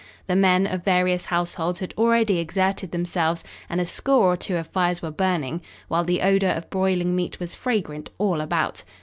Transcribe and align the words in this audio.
The 0.25 0.35
men 0.35 0.65
of 0.65 0.83
various 0.83 1.25
households 1.25 1.79
had 1.79 1.93
already 1.95 2.39
exerted 2.39 2.89
themselves 2.91 3.43
and 3.69 3.79
a 3.79 3.85
score 3.85 4.33
or 4.33 4.35
two 4.35 4.57
of 4.57 4.65
fires 4.65 5.03
were 5.03 5.11
burning, 5.11 5.61
while 5.89 6.03
the 6.05 6.21
odor 6.23 6.49
of 6.49 6.71
broiling 6.71 7.15
meat 7.15 7.39
was 7.39 7.53
fragrant 7.53 8.09
all 8.17 8.41
about. 8.41 8.83